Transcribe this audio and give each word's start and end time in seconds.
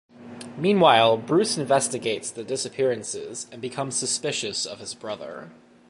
Meanwhile, 0.57 1.17
Bruce 1.17 1.59
investigates 1.59 2.31
the 2.31 2.43
disappearances 2.43 3.45
and 3.51 3.61
becomes 3.61 3.95
suspicious 3.95 4.65
of 4.65 4.79
his 4.79 4.95
brother. 4.95 5.51